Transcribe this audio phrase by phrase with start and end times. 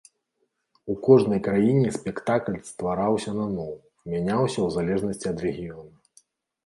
[0.93, 3.71] У кожнай краіне спектакль ствараўся наноў,
[4.15, 5.95] мяняўся ў залежнасці ад рэгіёна.